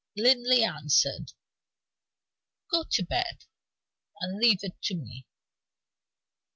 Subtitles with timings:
[0.17, 1.33] Linley answered:
[2.71, 3.45] "Go to bed,
[4.19, 5.27] and leave it to me."